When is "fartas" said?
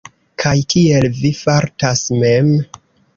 1.41-2.01